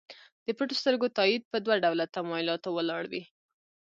د 0.45 0.47
پټو 0.57 0.73
سترګو 0.81 1.07
تایید 1.17 1.43
په 1.51 1.57
دوه 1.65 1.75
ډوله 1.83 2.05
تمایلاتو 2.15 2.69
ولاړ 2.77 3.03
وي. 3.11 3.23